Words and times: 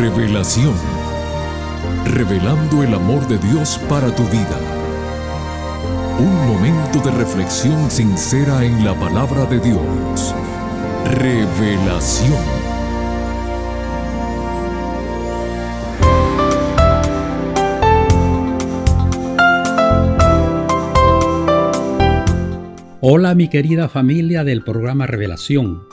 Revelación. 0.00 0.72
Revelando 2.06 2.82
el 2.82 2.94
amor 2.94 3.28
de 3.28 3.36
Dios 3.36 3.78
para 3.86 4.10
tu 4.14 4.22
vida. 4.28 4.58
Un 6.18 6.46
momento 6.48 7.00
de 7.00 7.10
reflexión 7.10 7.90
sincera 7.90 8.64
en 8.64 8.82
la 8.82 8.98
palabra 8.98 9.44
de 9.44 9.60
Dios. 9.60 10.34
Revelación. 11.04 12.32
Hola 23.02 23.34
mi 23.34 23.48
querida 23.48 23.90
familia 23.90 24.44
del 24.44 24.64
programa 24.64 25.06
Revelación. 25.06 25.89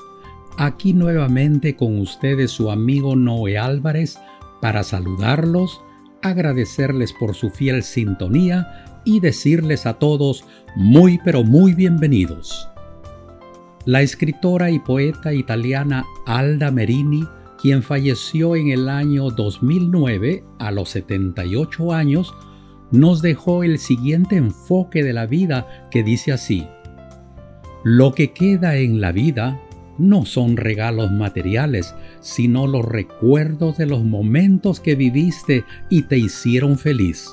Aquí 0.59 0.93
nuevamente 0.93 1.75
con 1.75 1.99
ustedes 1.99 2.49
su 2.49 2.71
amigo 2.71 3.15
Noé 3.15 3.59
Álvarez 3.59 4.17
para 4.59 4.81
saludarlos, 4.81 5.81
agradecerles 6.23 7.13
por 7.13 7.35
su 7.35 7.51
fiel 7.51 7.83
sintonía 7.83 9.01
y 9.05 9.19
decirles 9.19 9.85
a 9.85 9.99
todos 9.99 10.45
muy 10.75 11.19
pero 11.23 11.43
muy 11.43 11.75
bienvenidos. 11.75 12.67
La 13.85 14.01
escritora 14.01 14.71
y 14.71 14.79
poeta 14.79 15.31
italiana 15.31 16.03
Alda 16.25 16.71
Merini, 16.71 17.23
quien 17.61 17.83
falleció 17.83 18.55
en 18.55 18.71
el 18.71 18.89
año 18.89 19.29
2009 19.29 20.43
a 20.57 20.71
los 20.71 20.89
78 20.89 21.93
años, 21.93 22.33
nos 22.89 23.21
dejó 23.21 23.63
el 23.63 23.77
siguiente 23.77 24.37
enfoque 24.37 25.03
de 25.03 25.13
la 25.13 25.27
vida 25.27 25.87
que 25.91 26.01
dice 26.01 26.31
así. 26.31 26.65
Lo 27.83 28.11
que 28.13 28.33
queda 28.33 28.77
en 28.77 28.99
la 28.99 29.11
vida 29.11 29.61
no 29.97 30.25
son 30.25 30.57
regalos 30.57 31.11
materiales, 31.11 31.95
sino 32.19 32.67
los 32.67 32.85
recuerdos 32.85 33.77
de 33.77 33.85
los 33.85 34.03
momentos 34.03 34.79
que 34.79 34.95
viviste 34.95 35.63
y 35.89 36.03
te 36.03 36.17
hicieron 36.17 36.77
feliz. 36.77 37.29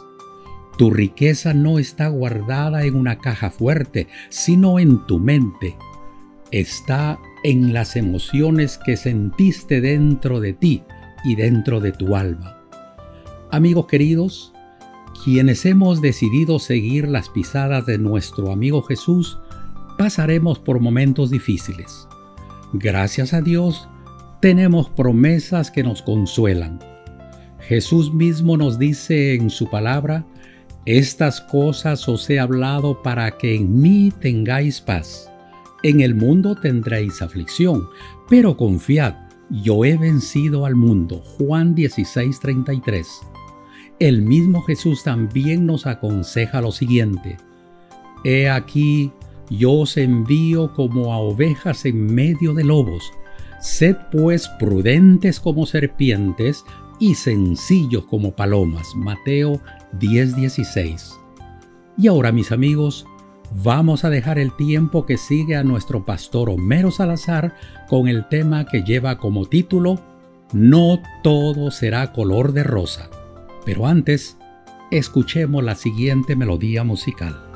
Tu 0.79 0.91
riqueza 0.91 1.55
no 1.55 1.79
está 1.79 2.09
guardada 2.09 2.85
en 2.85 2.97
una 2.97 3.19
caja 3.19 3.51
fuerte, 3.51 4.09
sino 4.29 4.79
en 4.79 5.07
tu 5.07 5.21
mente. 5.21 5.77
Está 6.51 7.19
en 7.45 7.73
las 7.73 7.95
emociones 7.97 8.79
que 8.85 8.97
sentiste 8.97 9.81
dentro 9.81 10.41
de 10.41 10.53
ti 10.53 10.83
y 11.25 11.37
dentro 11.37 11.81
de 11.81 11.93
tu 11.93 12.17
alma. 12.17 12.61
Amigos 13.53 13.87
queridos, 13.87 14.53
quienes 15.23 15.65
hemos 15.65 16.01
decidido 16.01 16.59
seguir 16.59 17.09
las 17.09 17.29
pisadas 17.29 17.87
de 17.87 17.99
nuestro 17.99 18.51
amigo 18.51 18.83
Jesús, 18.83 19.39
pasaremos 19.97 20.59
por 20.59 20.81
momentos 20.81 21.31
difíciles. 21.31 22.09
Gracias 22.77 23.33
a 23.33 23.41
Dios, 23.41 23.89
tenemos 24.41 24.91
promesas 24.91 25.71
que 25.71 25.85
nos 25.85 26.03
consuelan. 26.03 26.81
Jesús 27.61 28.13
mismo 28.13 28.57
nos 28.57 28.81
dice 28.81 29.35
en 29.35 29.49
su 29.49 29.71
palabra, 29.71 30.27
estas 30.85 31.41
cosas 31.41 32.09
os 32.09 32.29
he 32.29 32.41
hablado 32.41 33.01
para 33.01 33.39
que 33.39 33.55
en 33.55 33.81
mí 33.81 34.13
tengáis 34.21 34.81
paz. 34.81 35.31
En 35.85 36.01
el 36.01 36.17
mundo 36.17 36.57
tendréis 36.57 37.23
aflicción, 37.23 37.89
pero 38.29 38.57
confiad, 38.57 39.15
yo 39.51 39.85
he 39.85 39.97
vencido 39.97 40.67
al 40.67 40.75
mundo. 40.75 41.23
Juan 41.39 41.77
16:33. 41.77 43.07
El 44.01 44.23
mismo 44.23 44.63
Jesús 44.63 45.05
también 45.05 45.65
nos 45.65 45.87
aconseja 45.87 46.61
lo 46.61 46.73
siguiente. 46.73 47.37
He 48.25 48.51
aquí, 48.51 49.13
yo 49.51 49.73
os 49.73 49.97
envío 49.97 50.73
como 50.73 51.13
a 51.13 51.19
ovejas 51.19 51.85
en 51.85 52.15
medio 52.15 52.55
de 52.55 52.65
lobos. 52.65 53.13
Sed 53.61 53.97
pues 54.13 54.49
prudentes 54.59 55.41
como 55.41 55.67
serpientes 55.67 56.65
y 56.99 57.15
sencillos 57.15 58.05
como 58.07 58.33
palomas. 58.33 58.95
Mateo 58.95 59.61
10:16. 59.99 61.19
Y 61.97 62.09
ahora 62.09 62.33
mis 62.33 62.53
amigos, 62.53 63.07
vamos 63.63 64.05
a 64.05 64.11
dejar 64.11 64.39
el 64.39 64.55
tiempo 64.57 65.07
que 65.07 65.17
sigue 65.17 65.57
a 65.57 65.65
nuestro 65.65 66.05
pastor 66.05 66.51
Homero 66.51 66.91
Salazar 66.91 67.55
con 67.89 68.09
el 68.09 68.29
tema 68.29 68.67
que 68.67 68.83
lleva 68.83 69.19
como 69.19 69.47
título 69.47 70.01
No 70.53 71.01
todo 71.23 71.71
será 71.71 72.13
color 72.13 72.53
de 72.53 72.65
rosa. 72.65 73.11
Pero 73.65 73.87
antes, 73.87 74.37
escuchemos 74.91 75.65
la 75.65 75.75
siguiente 75.75 76.37
melodía 76.37 76.85
musical. 76.85 77.54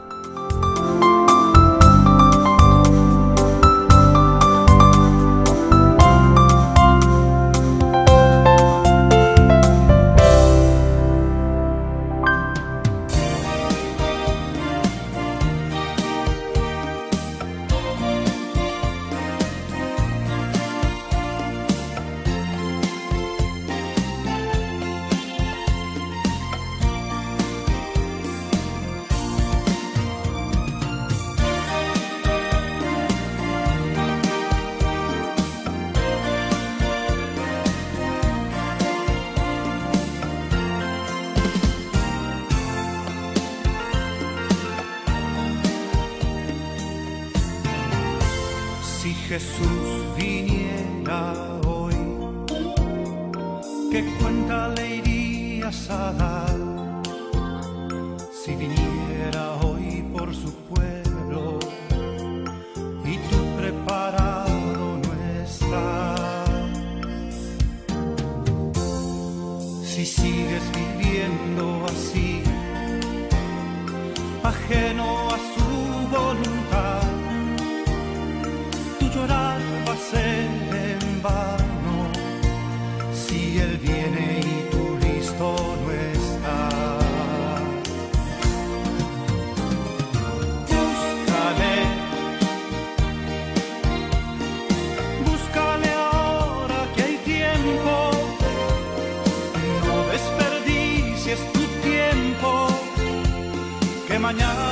mañana. 104.29 104.68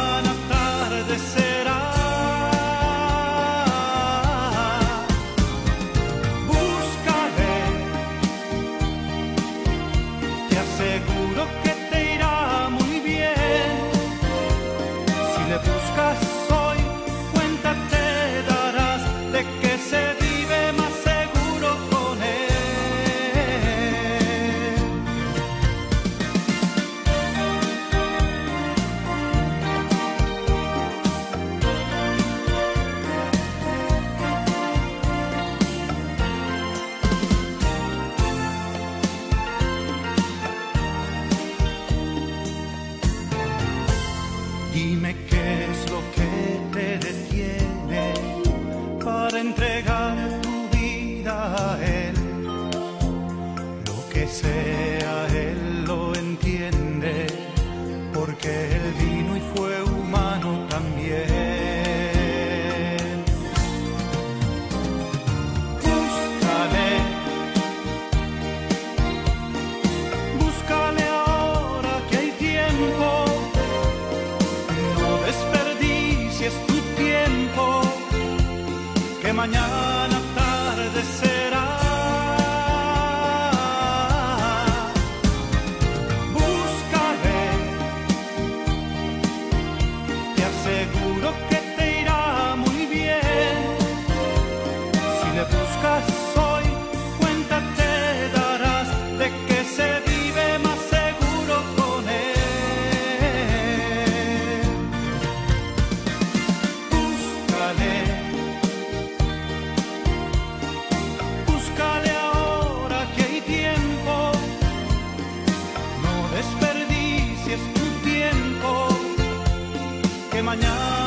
Mañana 120.46 121.05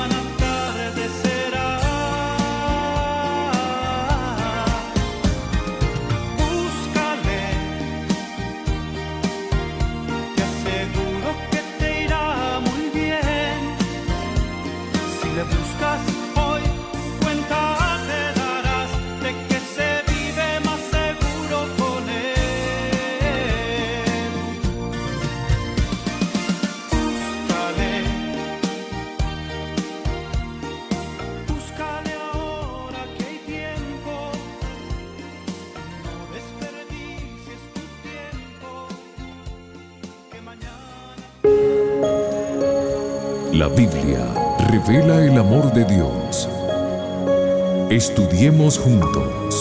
amor 45.40 45.72
de 45.72 45.86
Dios. 45.86 46.50
Estudiemos 47.90 48.78
juntos. 48.78 49.56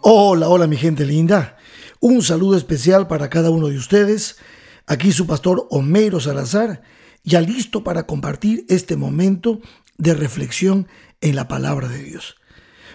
Hola, 0.00 0.48
hola 0.48 0.66
mi 0.66 0.78
gente 0.78 1.04
linda. 1.04 1.58
Un 2.00 2.22
saludo 2.22 2.56
especial 2.56 3.08
para 3.08 3.28
cada 3.28 3.50
uno 3.50 3.68
de 3.68 3.76
ustedes. 3.76 4.38
Aquí 4.86 5.12
su 5.12 5.26
pastor 5.26 5.66
Homero 5.70 6.18
Salazar, 6.18 6.82
ya 7.24 7.42
listo 7.42 7.84
para 7.84 8.06
compartir 8.06 8.64
este 8.70 8.96
momento 8.96 9.60
de 9.98 10.14
reflexión 10.14 10.88
en 11.20 11.36
la 11.36 11.46
palabra 11.46 11.88
de 11.88 12.02
Dios. 12.02 12.36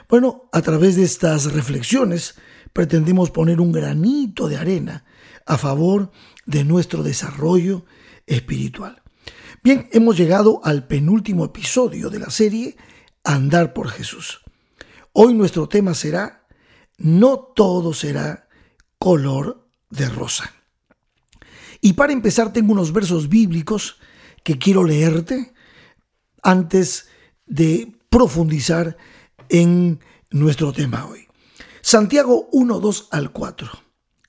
Bueno, 0.10 0.50
a 0.52 0.64
través 0.64 0.96
de 0.96 1.04
estas 1.04 1.54
reflexiones 1.54 2.34
pretendemos 2.74 3.30
poner 3.30 3.62
un 3.62 3.72
granito 3.72 4.48
de 4.48 4.58
arena 4.58 5.06
a 5.46 5.60
favor 5.60 6.12
de 6.48 6.64
nuestro 6.64 7.04
desarrollo 7.04 7.86
espiritual. 8.30 9.02
Bien, 9.62 9.90
hemos 9.92 10.18
llegado 10.18 10.62
al 10.64 10.88
penúltimo 10.88 11.44
episodio 11.44 12.10
de 12.10 12.20
la 12.20 12.30
serie 12.30 12.78
Andar 13.24 13.74
por 13.74 13.90
Jesús. 13.90 14.40
Hoy 15.12 15.34
nuestro 15.34 15.68
tema 15.68 15.94
será 15.94 16.48
No 16.98 17.40
todo 17.56 17.94
será 17.94 18.48
color 18.98 19.68
de 19.90 20.08
rosa. 20.08 20.54
Y 21.82 21.94
para 21.94 22.14
empezar 22.14 22.54
tengo 22.54 22.72
unos 22.72 22.94
versos 22.94 23.28
bíblicos 23.28 23.98
que 24.44 24.58
quiero 24.58 24.84
leerte 24.84 25.54
antes 26.42 27.10
de 27.46 27.98
profundizar 28.10 28.98
en 29.50 30.00
nuestro 30.30 30.72
tema 30.72 31.06
hoy. 31.06 31.28
Santiago 31.82 32.48
1, 32.52 32.80
2 32.80 33.08
al 33.12 33.32
4. 33.32 33.70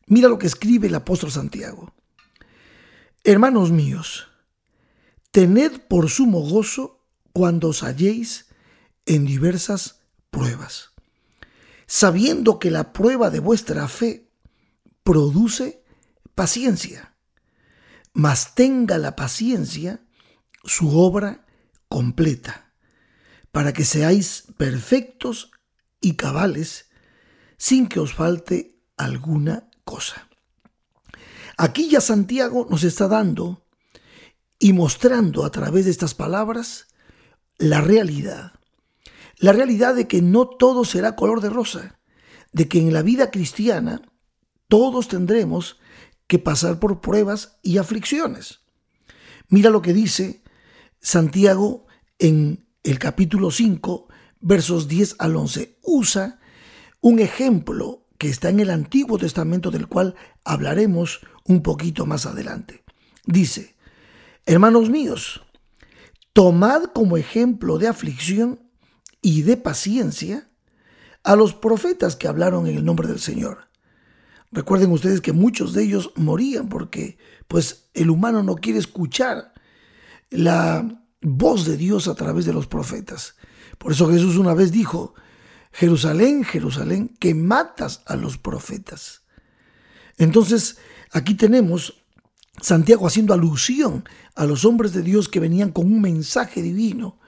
Mira 0.06 0.28
lo 0.28 0.38
que 0.38 0.46
escribe 0.46 0.88
el 0.88 0.94
apóstol 0.94 1.30
Santiago. 1.30 1.92
Hermanos 3.22 3.70
míos, 3.70 4.28
tened 5.30 5.82
por 5.88 6.08
sumo 6.08 6.40
gozo 6.40 7.04
cuando 7.34 7.68
os 7.68 7.82
halléis 7.82 8.46
en 9.04 9.26
diversas 9.26 10.00
pruebas, 10.30 10.92
sabiendo 11.86 12.58
que 12.58 12.70
la 12.70 12.94
prueba 12.94 13.28
de 13.28 13.40
vuestra 13.40 13.88
fe 13.88 14.32
produce 15.02 15.84
paciencia, 16.34 17.14
mas 18.14 18.54
tenga 18.54 18.96
la 18.96 19.16
paciencia 19.16 20.00
su 20.64 20.98
obra 20.98 21.44
completa, 21.88 22.72
para 23.52 23.74
que 23.74 23.84
seáis 23.84 24.44
perfectos 24.56 25.50
y 26.00 26.14
cabales 26.14 26.88
sin 27.58 27.86
que 27.86 28.00
os 28.00 28.14
falte 28.14 28.80
alguna 28.96 29.68
cosa. 29.84 30.29
Aquí 31.62 31.90
ya 31.90 32.00
Santiago 32.00 32.66
nos 32.70 32.84
está 32.84 33.06
dando 33.06 33.66
y 34.58 34.72
mostrando 34.72 35.44
a 35.44 35.50
través 35.50 35.84
de 35.84 35.90
estas 35.90 36.14
palabras 36.14 36.86
la 37.58 37.82
realidad. 37.82 38.54
La 39.36 39.52
realidad 39.52 39.94
de 39.94 40.08
que 40.08 40.22
no 40.22 40.48
todo 40.48 40.86
será 40.86 41.16
color 41.16 41.42
de 41.42 41.50
rosa, 41.50 42.00
de 42.54 42.66
que 42.66 42.78
en 42.78 42.94
la 42.94 43.02
vida 43.02 43.30
cristiana 43.30 44.00
todos 44.68 45.08
tendremos 45.08 45.78
que 46.26 46.38
pasar 46.38 46.80
por 46.80 47.02
pruebas 47.02 47.58
y 47.62 47.76
aflicciones. 47.76 48.60
Mira 49.50 49.68
lo 49.68 49.82
que 49.82 49.92
dice 49.92 50.42
Santiago 50.98 51.84
en 52.18 52.70
el 52.84 52.98
capítulo 52.98 53.50
5, 53.50 54.08
versos 54.40 54.88
10 54.88 55.16
al 55.18 55.36
11. 55.36 55.78
Usa 55.82 56.40
un 57.02 57.18
ejemplo 57.18 57.99
que 58.20 58.28
está 58.28 58.50
en 58.50 58.60
el 58.60 58.68
Antiguo 58.68 59.16
Testamento 59.16 59.70
del 59.70 59.88
cual 59.88 60.14
hablaremos 60.44 61.20
un 61.46 61.62
poquito 61.62 62.04
más 62.04 62.26
adelante. 62.26 62.84
Dice, 63.24 63.76
hermanos 64.44 64.90
míos, 64.90 65.40
tomad 66.34 66.84
como 66.92 67.16
ejemplo 67.16 67.78
de 67.78 67.88
aflicción 67.88 68.60
y 69.22 69.40
de 69.40 69.56
paciencia 69.56 70.50
a 71.24 71.34
los 71.34 71.54
profetas 71.54 72.14
que 72.14 72.28
hablaron 72.28 72.66
en 72.66 72.76
el 72.76 72.84
nombre 72.84 73.08
del 73.08 73.20
Señor. 73.20 73.70
Recuerden 74.52 74.92
ustedes 74.92 75.22
que 75.22 75.32
muchos 75.32 75.72
de 75.72 75.84
ellos 75.84 76.12
morían 76.14 76.68
porque 76.68 77.16
pues 77.48 77.88
el 77.94 78.10
humano 78.10 78.42
no 78.42 78.56
quiere 78.56 78.80
escuchar 78.80 79.54
la 80.28 81.06
voz 81.22 81.64
de 81.64 81.78
Dios 81.78 82.06
a 82.06 82.14
través 82.14 82.44
de 82.44 82.52
los 82.52 82.66
profetas. 82.66 83.36
Por 83.78 83.92
eso 83.92 84.10
Jesús 84.10 84.36
una 84.36 84.52
vez 84.52 84.72
dijo, 84.72 85.14
Jerusalén, 85.72 86.44
Jerusalén, 86.44 87.16
que 87.18 87.34
matas 87.34 88.02
a 88.06 88.16
los 88.16 88.38
profetas. 88.38 89.22
Entonces, 90.18 90.78
aquí 91.12 91.34
tenemos 91.34 92.02
Santiago 92.60 93.06
haciendo 93.06 93.32
alusión 93.32 94.04
a 94.34 94.44
los 94.44 94.64
hombres 94.64 94.92
de 94.92 95.02
Dios 95.02 95.28
que 95.28 95.40
venían 95.40 95.70
con 95.70 95.86
un 95.86 96.00
mensaje 96.00 96.62
divino, 96.62 97.18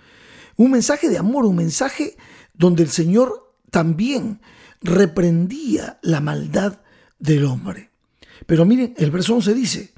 un 0.56 0.70
mensaje 0.70 1.08
de 1.08 1.18
amor, 1.18 1.46
un 1.46 1.56
mensaje 1.56 2.16
donde 2.54 2.82
el 2.82 2.90
Señor 2.90 3.56
también 3.70 4.40
reprendía 4.82 5.98
la 6.02 6.20
maldad 6.20 6.80
del 7.18 7.44
hombre. 7.44 7.90
Pero 8.46 8.64
miren, 8.64 8.94
el 8.98 9.10
verso 9.10 9.34
11 9.34 9.54
dice, 9.54 9.94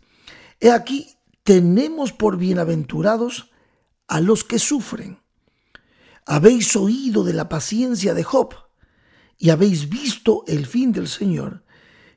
He 0.61 0.71
aquí, 0.71 1.17
tenemos 1.43 2.13
por 2.13 2.37
bienaventurados 2.37 3.51
a 4.07 4.21
los 4.21 4.45
que 4.45 4.59
sufren. 4.59 5.19
Habéis 6.27 6.75
oído 6.77 7.25
de 7.25 7.35
la 7.35 7.49
paciencia 7.49 8.15
de 8.15 8.25
Job 8.25 8.55
y 9.39 9.51
habéis 9.51 9.89
visto 9.89 10.45
el 10.47 10.67
fin 10.67 10.93
del 10.93 11.09
Señor, 11.09 11.65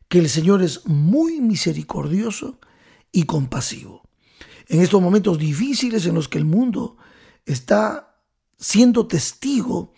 que 0.08 0.20
el 0.20 0.30
Señor 0.30 0.62
es 0.62 0.86
muy 0.86 1.42
misericordioso 1.42 2.60
y 3.12 3.24
compasivo. 3.24 4.04
En 4.68 4.82
estos 4.82 5.02
momentos 5.02 5.38
difíciles 5.38 6.06
en 6.06 6.16
los 6.16 6.28
que 6.28 6.38
el 6.38 6.46
mundo 6.46 6.98
está 7.46 8.22
siendo 8.58 9.08
testigo 9.08 9.94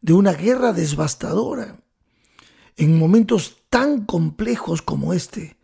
de 0.00 0.12
una 0.12 0.32
guerra 0.32 0.72
devastadora, 0.72 1.82
en 2.76 2.98
momentos 2.98 3.58
tan 3.68 4.04
complejos 4.04 4.82
como 4.82 5.12
este, 5.12 5.58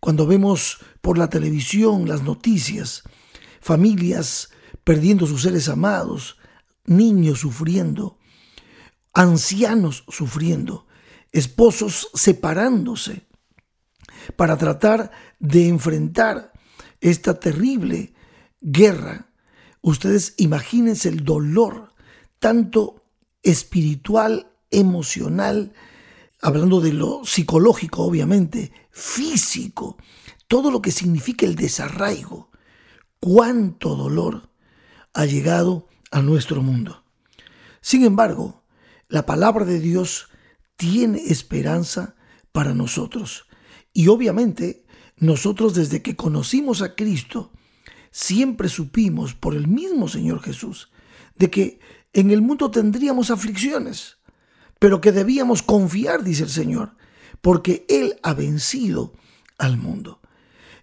cuando 0.00 0.26
vemos 0.26 0.78
por 1.00 1.18
la 1.18 1.28
televisión 1.28 2.08
las 2.08 2.22
noticias, 2.22 3.02
familias 3.60 4.50
perdiendo 4.82 5.26
sus 5.26 5.42
seres 5.42 5.68
amados, 5.68 6.38
niños 6.86 7.40
sufriendo, 7.40 8.18
ancianos 9.12 10.04
sufriendo, 10.08 10.86
esposos 11.32 12.08
separándose 12.14 13.26
para 14.36 14.56
tratar 14.56 15.10
de 15.38 15.68
enfrentar 15.68 16.52
esta 17.00 17.38
terrible 17.38 18.14
guerra 18.60 19.34
Ustedes 19.86 20.32
imagínense 20.38 21.10
el 21.10 21.24
dolor, 21.24 21.92
tanto 22.38 23.04
espiritual, 23.42 24.50
emocional, 24.70 25.74
hablando 26.40 26.80
de 26.80 26.94
lo 26.94 27.26
psicológico, 27.26 28.02
obviamente, 28.02 28.72
físico, 28.90 29.98
todo 30.46 30.70
lo 30.70 30.80
que 30.80 30.90
significa 30.90 31.44
el 31.44 31.54
desarraigo. 31.54 32.50
Cuánto 33.20 33.94
dolor 33.94 34.48
ha 35.12 35.26
llegado 35.26 35.86
a 36.14 36.22
nuestro 36.22 36.62
mundo. 36.62 37.02
Sin 37.80 38.04
embargo, 38.04 38.62
la 39.08 39.26
palabra 39.26 39.64
de 39.64 39.80
Dios 39.80 40.28
tiene 40.76 41.18
esperanza 41.26 42.14
para 42.52 42.72
nosotros. 42.72 43.46
Y 43.92 44.06
obviamente, 44.06 44.86
nosotros 45.16 45.74
desde 45.74 46.02
que 46.02 46.14
conocimos 46.14 46.82
a 46.82 46.94
Cristo, 46.94 47.50
siempre 48.12 48.68
supimos 48.68 49.34
por 49.34 49.56
el 49.56 49.66
mismo 49.66 50.06
Señor 50.08 50.40
Jesús 50.40 50.92
de 51.34 51.50
que 51.50 51.80
en 52.12 52.30
el 52.30 52.42
mundo 52.42 52.70
tendríamos 52.70 53.32
aflicciones, 53.32 54.18
pero 54.78 55.00
que 55.00 55.10
debíamos 55.10 55.64
confiar, 55.64 56.22
dice 56.22 56.44
el 56.44 56.50
Señor, 56.50 56.94
porque 57.40 57.86
Él 57.88 58.20
ha 58.22 58.34
vencido 58.34 59.14
al 59.58 59.78
mundo. 59.78 60.20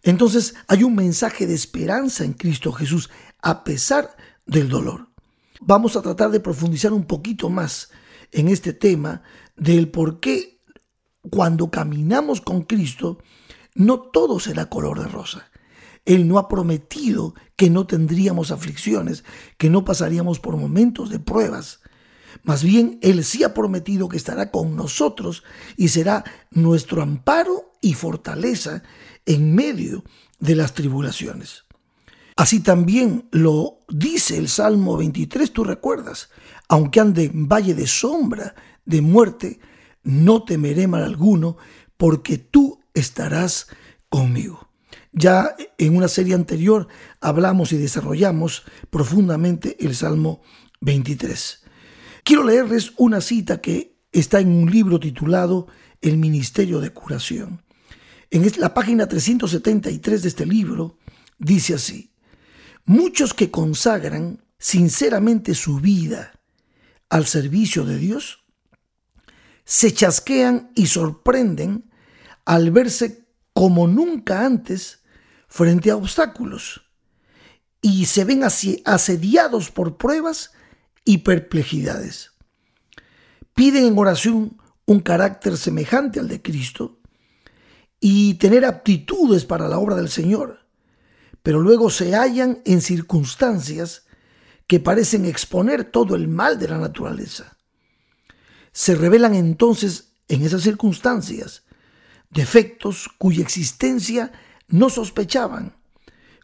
Entonces 0.04 0.56
hay 0.68 0.84
un 0.84 0.94
mensaje 0.94 1.48
de 1.48 1.54
esperanza 1.54 2.26
en 2.26 2.34
Cristo 2.34 2.74
Jesús 2.74 3.10
a 3.42 3.64
pesar 3.64 4.18
del 4.46 4.68
dolor. 4.68 5.11
Vamos 5.64 5.96
a 5.96 6.02
tratar 6.02 6.32
de 6.32 6.40
profundizar 6.40 6.92
un 6.92 7.06
poquito 7.06 7.48
más 7.52 7.92
en 8.32 8.48
este 8.48 8.74
tema 8.74 9.22
del 9.56 9.90
por 9.90 10.20
qué 10.20 10.60
cuando 11.30 11.70
caminamos 11.70 12.42
con 12.42 12.64
Cristo 12.64 13.20
no 13.76 14.00
todo 14.00 14.40
será 14.40 14.70
color 14.70 15.00
de 15.00 15.08
rosa. 15.08 15.52
Él 16.04 16.28
no 16.28 16.40
ha 16.40 16.48
prometido 16.48 17.36
que 17.56 17.70
no 17.70 17.86
tendríamos 17.86 18.50
aflicciones, 18.50 19.24
que 19.60 19.70
no 19.70 19.86
pasaríamos 19.86 20.40
por 20.40 20.58
momentos 20.58 21.12
de 21.12 21.20
pruebas. 21.20 21.82
Más 22.42 22.64
bien, 22.64 22.98
Él 23.04 23.24
sí 23.24 23.44
ha 23.44 23.54
prometido 23.54 24.10
que 24.10 24.18
estará 24.18 24.50
con 24.50 24.76
nosotros 24.76 25.44
y 25.78 25.90
será 25.90 26.24
nuestro 26.50 27.04
amparo 27.04 27.74
y 27.82 27.94
fortaleza 27.94 28.82
en 29.28 29.54
medio 29.54 30.04
de 30.40 30.56
las 30.56 30.74
tribulaciones. 30.74 31.66
Así 32.36 32.62
también 32.62 33.28
lo 33.32 33.80
dice 33.90 34.38
el 34.38 34.48
Salmo 34.48 34.98
23, 34.98 35.52
tú 35.52 35.64
recuerdas, 35.64 36.30
aunque 36.70 37.00
ande 37.00 37.26
en 37.26 37.48
valle 37.48 37.76
de 37.76 37.88
sombra, 37.88 38.56
de 38.86 39.02
muerte, 39.02 39.60
no 40.04 40.44
temeré 40.44 40.88
mal 40.88 41.04
alguno, 41.04 41.58
porque 41.98 42.38
tú 42.38 42.80
estarás 42.94 43.68
conmigo. 44.10 44.70
Ya 45.14 45.56
en 45.78 45.98
una 45.98 46.08
serie 46.08 46.36
anterior 46.36 46.88
hablamos 47.20 47.74
y 47.74 47.78
desarrollamos 47.78 48.64
profundamente 48.90 49.78
el 49.86 49.96
Salmo 49.96 50.42
23. 50.80 51.64
Quiero 52.24 52.44
leerles 52.44 52.94
una 52.98 53.20
cita 53.20 53.60
que 53.60 53.98
está 54.12 54.40
en 54.40 54.50
un 54.50 54.72
libro 54.72 55.00
titulado 55.00 55.68
El 56.02 56.18
Ministerio 56.18 56.80
de 56.80 56.92
Curación. 56.92 57.64
En 58.30 58.50
la 58.58 58.74
página 58.74 59.08
373 59.08 60.22
de 60.22 60.28
este 60.28 60.46
libro 60.46 60.98
dice 61.38 61.74
así, 61.74 62.11
muchos 62.86 63.34
que 63.34 63.52
consagran 63.52 64.44
sinceramente 64.58 65.56
su 65.56 65.80
vida 65.80 66.40
al 67.10 67.26
servicio 67.26 67.84
de 67.84 67.98
Dios, 67.98 68.44
se 69.66 69.94
chasquean 69.94 70.72
y 70.76 70.88
sorprenden 70.88 71.90
al 72.46 72.72
verse 72.72 73.26
como 73.54 73.88
nunca 73.88 74.46
antes 74.46 75.04
frente 75.48 75.92
a 75.92 75.96
obstáculos 75.96 76.82
y 77.82 78.06
se 78.06 78.24
ven 78.24 78.44
asediados 78.44 79.72
por 79.72 79.98
pruebas 79.98 80.52
y 81.04 81.20
perplejidades. 81.20 82.32
Piden 83.54 83.86
en 83.86 83.98
oración 83.98 84.58
un 84.86 85.00
carácter 85.00 85.58
semejante 85.58 86.20
al 86.20 86.28
de 86.28 86.42
Cristo 86.42 87.00
y 88.00 88.36
tener 88.36 88.66
aptitudes 88.66 89.46
para 89.46 89.68
la 89.68 89.80
obra 89.80 89.96
del 89.96 90.10
Señor, 90.10 90.61
pero 91.44 91.60
luego 91.60 91.90
se 91.90 92.16
hallan 92.16 92.62
en 92.66 92.82
circunstancias 92.82 94.06
que 94.68 94.80
parecen 94.80 95.26
exponer 95.26 95.84
todo 95.84 96.16
el 96.16 96.28
mal 96.28 96.60
de 96.60 96.68
la 96.68 96.78
naturaleza. 96.78 97.58
Se 98.72 98.96
revelan 98.96 99.36
entonces 99.36 100.14
en 100.28 100.44
esas 100.44 100.62
circunstancias 100.62 101.64
defectos 102.30 103.10
cuya 103.18 103.42
existencia 103.42 104.32
no 104.68 104.90
sospechaban. 104.90 105.76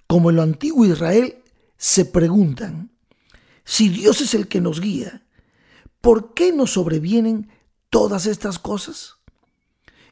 Como 0.08 0.30
en 0.30 0.36
lo 0.38 0.42
antiguo 0.42 0.86
Israel, 0.86 1.44
se 1.78 2.06
preguntan, 2.06 2.92
si 3.64 3.90
Dios 3.90 4.22
es 4.22 4.34
el 4.34 4.48
que 4.48 4.62
nos 4.62 4.82
guía, 4.82 5.26
¿por 6.02 6.34
qué 6.34 6.52
nos 6.52 6.72
sobrevienen 6.72 7.52
todas 7.90 8.26
estas 8.26 8.60
cosas? 8.60 9.16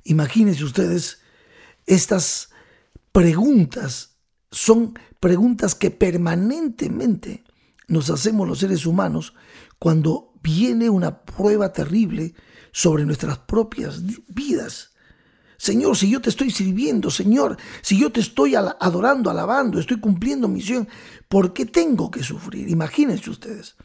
Imagínense 0.03 0.63
ustedes, 0.63 1.19
estas 1.85 2.49
preguntas 3.11 4.14
son 4.51 4.97
preguntas 5.19 5.75
que 5.75 5.91
permanentemente 5.91 7.43
nos 7.87 8.09
hacemos 8.09 8.47
los 8.47 8.59
seres 8.59 8.85
humanos 8.85 9.33
cuando 9.79 10.33
viene 10.41 10.89
una 10.89 11.21
prueba 11.23 11.73
terrible 11.73 12.33
sobre 12.71 13.05
nuestras 13.05 13.39
propias 13.39 14.01
vidas. 14.27 14.91
Señor, 15.57 15.95
si 15.95 16.09
yo 16.09 16.21
te 16.21 16.29
estoy 16.29 16.51
sirviendo, 16.51 17.09
Señor, 17.09 17.57
si 17.81 17.97
yo 17.97 18.11
te 18.11 18.19
estoy 18.19 18.55
adorando, 18.55 19.29
alabando, 19.29 19.79
estoy 19.79 19.99
cumpliendo 19.99 20.47
misión, 20.47 20.87
¿por 21.29 21.53
qué 21.53 21.65
tengo 21.65 22.11
que 22.11 22.23
sufrir? 22.23 22.69
Imagínense 22.69 23.29
ustedes. 23.29 23.75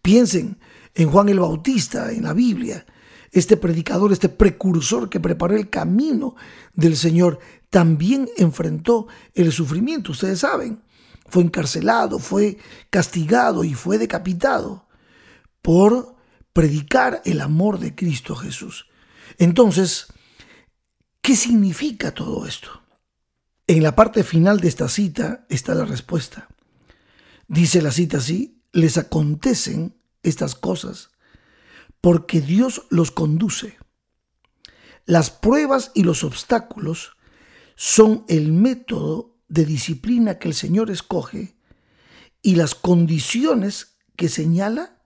Piensen 0.00 0.58
en 0.94 1.10
Juan 1.10 1.28
el 1.28 1.40
Bautista, 1.40 2.10
en 2.10 2.24
la 2.24 2.32
Biblia, 2.32 2.86
este 3.30 3.56
predicador, 3.56 4.12
este 4.12 4.28
precursor 4.28 5.10
que 5.10 5.20
preparó 5.20 5.54
el 5.54 5.68
camino 5.68 6.34
del 6.74 6.96
Señor, 6.96 7.38
también 7.70 8.28
enfrentó 8.36 9.08
el 9.34 9.52
sufrimiento, 9.52 10.12
ustedes 10.12 10.40
saben. 10.40 10.82
Fue 11.26 11.42
encarcelado, 11.42 12.18
fue 12.18 12.58
castigado 12.90 13.64
y 13.64 13.74
fue 13.74 13.98
decapitado 13.98 14.88
por 15.60 16.16
predicar 16.52 17.20
el 17.24 17.40
amor 17.40 17.78
de 17.78 17.94
Cristo 17.94 18.34
Jesús. 18.34 18.86
Entonces, 19.36 20.08
¿Qué 21.28 21.36
significa 21.36 22.14
todo 22.14 22.46
esto? 22.46 22.80
En 23.66 23.82
la 23.82 23.94
parte 23.94 24.24
final 24.24 24.60
de 24.60 24.68
esta 24.68 24.88
cita 24.88 25.44
está 25.50 25.74
la 25.74 25.84
respuesta. 25.84 26.48
Dice 27.48 27.82
la 27.82 27.90
cita 27.90 28.16
así, 28.16 28.62
les 28.72 28.96
acontecen 28.96 30.00
estas 30.22 30.54
cosas 30.54 31.10
porque 32.00 32.40
Dios 32.40 32.86
los 32.88 33.10
conduce. 33.10 33.76
Las 35.04 35.28
pruebas 35.30 35.90
y 35.94 36.04
los 36.04 36.24
obstáculos 36.24 37.17
son 37.80 38.24
el 38.26 38.50
método 38.50 39.36
de 39.46 39.64
disciplina 39.64 40.40
que 40.40 40.48
el 40.48 40.54
Señor 40.54 40.90
escoge 40.90 41.54
y 42.42 42.56
las 42.56 42.74
condiciones 42.74 43.98
que 44.16 44.28
señala 44.28 44.98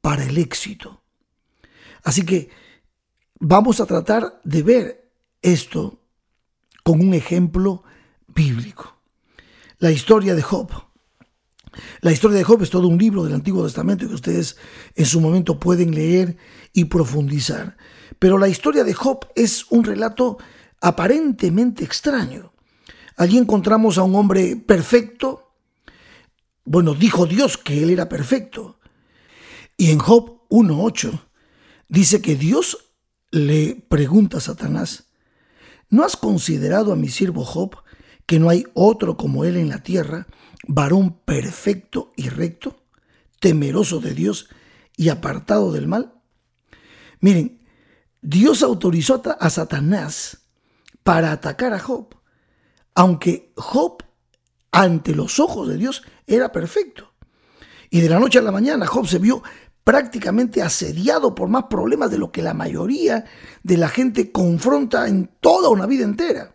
para 0.00 0.24
el 0.24 0.36
éxito. 0.36 1.00
Así 2.02 2.26
que 2.26 2.50
vamos 3.38 3.78
a 3.78 3.86
tratar 3.86 4.40
de 4.42 4.64
ver 4.64 5.12
esto 5.42 6.02
con 6.82 6.98
un 7.00 7.14
ejemplo 7.14 7.84
bíblico. 8.26 8.96
La 9.78 9.92
historia 9.92 10.34
de 10.34 10.42
Job. 10.42 10.72
La 12.00 12.10
historia 12.10 12.38
de 12.38 12.44
Job 12.44 12.64
es 12.64 12.70
todo 12.70 12.88
un 12.88 12.98
libro 12.98 13.22
del 13.22 13.34
Antiguo 13.34 13.62
Testamento 13.62 14.08
que 14.08 14.14
ustedes 14.14 14.56
en 14.96 15.06
su 15.06 15.20
momento 15.20 15.60
pueden 15.60 15.94
leer 15.94 16.36
y 16.72 16.86
profundizar. 16.86 17.76
Pero 18.18 18.38
la 18.38 18.48
historia 18.48 18.82
de 18.82 18.94
Job 18.94 19.28
es 19.36 19.70
un 19.70 19.84
relato 19.84 20.38
aparentemente 20.80 21.84
extraño. 21.84 22.52
Allí 23.16 23.38
encontramos 23.38 23.98
a 23.98 24.02
un 24.02 24.14
hombre 24.14 24.56
perfecto. 24.56 25.52
Bueno, 26.64 26.94
dijo 26.94 27.26
Dios 27.26 27.58
que 27.58 27.82
él 27.82 27.90
era 27.90 28.08
perfecto. 28.08 28.78
Y 29.76 29.90
en 29.90 29.98
Job 29.98 30.42
1.8 30.50 31.20
dice 31.88 32.22
que 32.22 32.36
Dios 32.36 32.92
le 33.30 33.84
pregunta 33.88 34.38
a 34.38 34.40
Satanás, 34.40 35.08
¿No 35.90 36.04
has 36.04 36.16
considerado 36.16 36.92
a 36.92 36.96
mi 36.96 37.08
siervo 37.08 37.44
Job, 37.44 37.76
que 38.26 38.38
no 38.38 38.50
hay 38.50 38.66
otro 38.74 39.16
como 39.16 39.44
él 39.44 39.56
en 39.56 39.70
la 39.70 39.82
tierra, 39.82 40.26
varón 40.66 41.18
perfecto 41.24 42.12
y 42.14 42.28
recto, 42.28 42.82
temeroso 43.40 44.00
de 44.00 44.12
Dios 44.12 44.48
y 44.96 45.08
apartado 45.08 45.72
del 45.72 45.86
mal? 45.86 46.12
Miren, 47.20 47.66
Dios 48.20 48.62
autorizó 48.62 49.22
a 49.40 49.48
Satanás 49.48 50.47
para 51.08 51.32
atacar 51.32 51.72
a 51.72 51.78
Job, 51.78 52.14
aunque 52.94 53.54
Job 53.56 54.02
ante 54.70 55.14
los 55.14 55.40
ojos 55.40 55.66
de 55.66 55.78
Dios 55.78 56.02
era 56.26 56.52
perfecto. 56.52 57.14
Y 57.88 58.02
de 58.02 58.10
la 58.10 58.20
noche 58.20 58.40
a 58.40 58.42
la 58.42 58.52
mañana 58.52 58.86
Job 58.86 59.08
se 59.08 59.18
vio 59.18 59.42
prácticamente 59.84 60.60
asediado 60.60 61.34
por 61.34 61.48
más 61.48 61.64
problemas 61.70 62.10
de 62.10 62.18
lo 62.18 62.30
que 62.30 62.42
la 62.42 62.52
mayoría 62.52 63.24
de 63.62 63.78
la 63.78 63.88
gente 63.88 64.32
confronta 64.32 65.08
en 65.08 65.30
toda 65.40 65.70
una 65.70 65.86
vida 65.86 66.04
entera. 66.04 66.54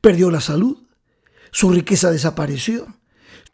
Perdió 0.00 0.32
la 0.32 0.40
salud, 0.40 0.88
su 1.52 1.70
riqueza 1.70 2.10
desapareció, 2.10 2.88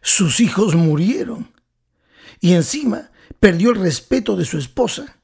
sus 0.00 0.40
hijos 0.40 0.74
murieron, 0.74 1.52
Y 2.40 2.54
encima 2.54 3.10
perdió 3.38 3.68
el 3.68 3.80
respeto 3.80 4.34
de 4.34 4.46
su 4.46 4.56
esposa. 4.56 5.18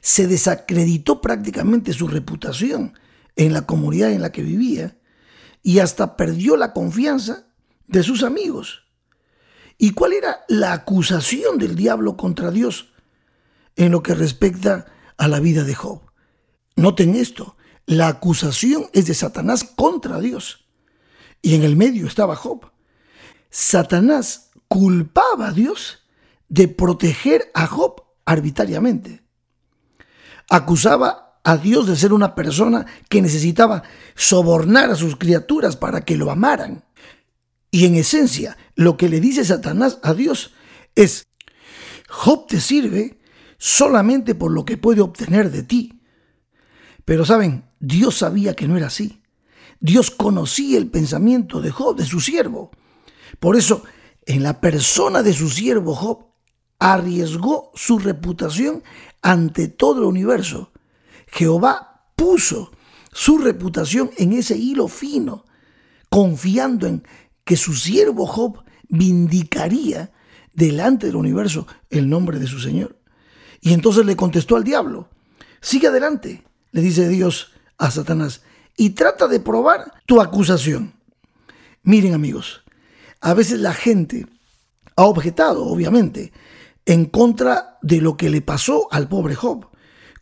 Se 0.00 0.28
desacreditó 0.28 1.20
prácticamente 1.20 1.92
su 1.92 2.06
reputación 2.06 2.94
en 3.38 3.54
la 3.54 3.62
comunidad 3.62 4.10
en 4.12 4.20
la 4.20 4.32
que 4.32 4.42
vivía 4.42 4.98
y 5.62 5.78
hasta 5.78 6.16
perdió 6.16 6.56
la 6.56 6.74
confianza 6.74 7.46
de 7.86 8.02
sus 8.02 8.22
amigos. 8.22 8.82
¿Y 9.78 9.92
cuál 9.92 10.12
era 10.12 10.44
la 10.48 10.72
acusación 10.72 11.56
del 11.56 11.76
diablo 11.76 12.16
contra 12.16 12.50
Dios 12.50 12.92
en 13.76 13.92
lo 13.92 14.02
que 14.02 14.14
respecta 14.14 14.86
a 15.16 15.28
la 15.28 15.40
vida 15.40 15.62
de 15.64 15.74
Job? 15.74 16.02
Noten 16.76 17.14
esto, 17.14 17.56
la 17.86 18.08
acusación 18.08 18.86
es 18.92 19.06
de 19.06 19.14
Satanás 19.14 19.64
contra 19.64 20.20
Dios. 20.20 20.66
Y 21.40 21.54
en 21.54 21.62
el 21.62 21.76
medio 21.76 22.08
estaba 22.08 22.34
Job. 22.34 22.72
Satanás 23.50 24.50
culpaba 24.66 25.48
a 25.48 25.52
Dios 25.52 26.08
de 26.48 26.66
proteger 26.66 27.50
a 27.54 27.68
Job 27.68 28.02
arbitrariamente. 28.24 29.22
Acusaba 30.50 31.27
a 31.48 31.56
Dios 31.56 31.86
de 31.86 31.96
ser 31.96 32.12
una 32.12 32.34
persona 32.34 32.84
que 33.08 33.22
necesitaba 33.22 33.82
sobornar 34.14 34.90
a 34.90 34.94
sus 34.94 35.16
criaturas 35.16 35.76
para 35.76 36.04
que 36.04 36.18
lo 36.18 36.30
amaran. 36.30 36.84
Y 37.70 37.86
en 37.86 37.94
esencia, 37.94 38.58
lo 38.74 38.98
que 38.98 39.08
le 39.08 39.18
dice 39.18 39.42
Satanás 39.46 39.98
a 40.02 40.12
Dios 40.12 40.52
es, 40.94 41.26
Job 42.06 42.48
te 42.48 42.60
sirve 42.60 43.18
solamente 43.56 44.34
por 44.34 44.52
lo 44.52 44.66
que 44.66 44.76
puede 44.76 45.00
obtener 45.00 45.50
de 45.50 45.62
ti. 45.62 46.02
Pero 47.06 47.24
saben, 47.24 47.64
Dios 47.80 48.16
sabía 48.16 48.54
que 48.54 48.68
no 48.68 48.76
era 48.76 48.88
así. 48.88 49.22
Dios 49.80 50.10
conocía 50.10 50.76
el 50.76 50.90
pensamiento 50.90 51.62
de 51.62 51.70
Job, 51.70 51.96
de 51.96 52.04
su 52.04 52.20
siervo. 52.20 52.72
Por 53.40 53.56
eso, 53.56 53.84
en 54.26 54.42
la 54.42 54.60
persona 54.60 55.22
de 55.22 55.32
su 55.32 55.48
siervo 55.48 55.94
Job, 55.94 56.26
arriesgó 56.78 57.72
su 57.74 57.98
reputación 57.98 58.82
ante 59.22 59.68
todo 59.68 60.00
el 60.00 60.04
universo. 60.04 60.72
Jehová 61.30 62.04
puso 62.16 62.72
su 63.12 63.38
reputación 63.38 64.10
en 64.16 64.32
ese 64.32 64.56
hilo 64.56 64.88
fino, 64.88 65.44
confiando 66.08 66.86
en 66.86 67.02
que 67.44 67.56
su 67.56 67.74
siervo 67.74 68.26
Job 68.26 68.62
vindicaría 68.88 70.12
delante 70.52 71.06
del 71.06 71.16
universo 71.16 71.66
el 71.90 72.08
nombre 72.08 72.38
de 72.38 72.46
su 72.46 72.58
Señor. 72.58 72.98
Y 73.60 73.72
entonces 73.72 74.04
le 74.06 74.16
contestó 74.16 74.56
al 74.56 74.64
diablo, 74.64 75.08
sigue 75.60 75.88
adelante, 75.88 76.44
le 76.72 76.80
dice 76.80 77.08
Dios 77.08 77.52
a 77.76 77.90
Satanás, 77.90 78.42
y 78.76 78.90
trata 78.90 79.26
de 79.28 79.40
probar 79.40 79.92
tu 80.06 80.20
acusación. 80.20 80.94
Miren 81.82 82.14
amigos, 82.14 82.62
a 83.20 83.34
veces 83.34 83.60
la 83.60 83.72
gente 83.72 84.26
ha 84.96 85.04
objetado, 85.04 85.64
obviamente, 85.64 86.32
en 86.86 87.06
contra 87.06 87.78
de 87.82 88.00
lo 88.00 88.16
que 88.16 88.30
le 88.30 88.40
pasó 88.40 88.88
al 88.90 89.08
pobre 89.08 89.34
Job, 89.34 89.68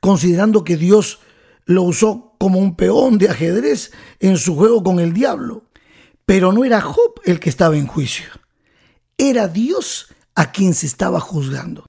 considerando 0.01 0.65
que 0.65 0.77
Dios 0.77 1.21
lo 1.65 1.83
usó 1.83 2.35
como 2.39 2.59
un 2.59 2.77
peón 2.77 3.19
de 3.19 3.29
ajedrez 3.29 3.93
en 4.21 4.37
su 4.39 4.55
juego 4.57 4.83
con 4.83 5.01
el 5.01 5.13
diablo. 5.13 5.65
Pero 6.25 6.53
no 6.53 6.65
era 6.65 6.81
Job 6.81 7.21
el 7.25 7.41
que 7.41 7.51
estaba 7.51 7.77
en 7.77 7.87
juicio, 7.87 8.27
era 9.17 9.49
Dios 9.49 10.09
a 10.35 10.53
quien 10.53 10.75
se 10.75 10.87
estaba 10.87 11.21
juzgando. 11.21 11.87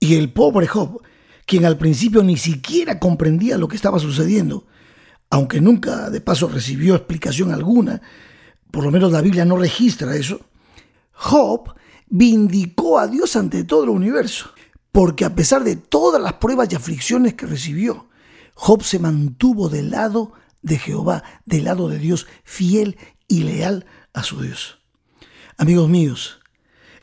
Y 0.00 0.14
el 0.14 0.32
pobre 0.32 0.66
Job, 0.66 1.02
quien 1.44 1.64
al 1.64 1.76
principio 1.76 2.22
ni 2.22 2.36
siquiera 2.36 2.98
comprendía 2.98 3.58
lo 3.58 3.68
que 3.68 3.76
estaba 3.76 3.98
sucediendo, 3.98 4.66
aunque 5.30 5.60
nunca 5.60 6.08
de 6.10 6.20
paso 6.20 6.48
recibió 6.48 6.94
explicación 6.94 7.52
alguna, 7.52 8.00
por 8.70 8.84
lo 8.84 8.90
menos 8.90 9.12
la 9.12 9.22
Biblia 9.22 9.44
no 9.44 9.56
registra 9.56 10.16
eso, 10.16 10.40
Job 11.12 11.74
vindicó 12.08 12.98
a 12.98 13.06
Dios 13.06 13.36
ante 13.36 13.64
todo 13.64 13.84
el 13.84 13.90
universo, 13.90 14.50
porque 14.98 15.24
a 15.24 15.32
pesar 15.32 15.62
de 15.62 15.76
todas 15.76 16.20
las 16.20 16.32
pruebas 16.32 16.72
y 16.72 16.74
aflicciones 16.74 17.34
que 17.34 17.46
recibió, 17.46 18.08
Job 18.54 18.82
se 18.82 18.98
mantuvo 18.98 19.68
del 19.68 19.92
lado 19.92 20.32
de 20.60 20.76
Jehová, 20.76 21.22
del 21.44 21.66
lado 21.66 21.88
de 21.88 22.00
Dios, 22.00 22.26
fiel 22.42 22.98
y 23.28 23.44
leal 23.44 23.86
a 24.12 24.24
su 24.24 24.40
Dios. 24.40 24.80
Amigos 25.56 25.88
míos, 25.88 26.40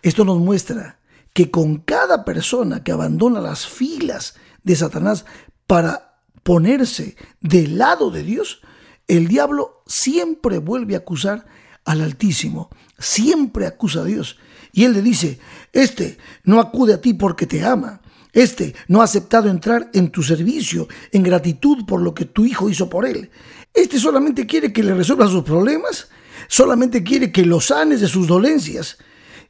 esto 0.01 0.25
nos 0.25 0.39
muestra 0.39 0.99
que 1.31 1.49
con 1.49 1.77
cada 1.77 2.25
persona 2.25 2.83
que 2.83 2.91
abandona 2.91 3.39
las 3.39 3.65
filas 3.65 4.35
de 4.61 4.75
Satanás 4.75 5.23
para 5.65 6.19
ponerse 6.43 7.15
del 7.39 7.77
lado 7.77 8.11
de 8.11 8.23
Dios, 8.23 8.59
el 9.07 9.29
diablo 9.29 9.83
siempre 9.87 10.57
vuelve 10.57 10.95
a 10.95 10.97
acusar 10.97 11.45
al 11.85 12.01
Altísimo, 12.01 12.69
siempre 12.99 13.65
acusa 13.65 14.01
a 14.01 14.03
Dios 14.03 14.37
y 14.75 14.83
él 14.83 14.91
le 14.91 15.01
dice, 15.01 15.39
este 15.71 16.17
no 16.43 16.59
acude 16.59 16.95
a 16.95 17.01
ti 17.01 17.13
porque 17.13 17.47
te 17.47 17.63
ama. 17.63 18.01
Este 18.33 18.75
no 18.89 18.99
ha 18.99 19.05
aceptado 19.05 19.49
entrar 19.49 19.89
en 19.93 20.11
tu 20.11 20.21
servicio 20.21 20.89
en 21.13 21.23
gratitud 21.23 21.85
por 21.85 22.01
lo 22.01 22.13
que 22.13 22.25
tu 22.25 22.45
hijo 22.45 22.69
hizo 22.69 22.89
por 22.89 23.05
él. 23.05 23.31
Este 23.73 23.97
solamente 23.97 24.45
quiere 24.45 24.73
que 24.73 24.83
le 24.83 24.93
resuelva 24.93 25.29
sus 25.29 25.45
problemas, 25.45 26.09
solamente 26.49 27.05
quiere 27.05 27.31
que 27.31 27.45
lo 27.45 27.61
sanes 27.61 28.01
de 28.01 28.09
sus 28.09 28.27
dolencias 28.27 28.97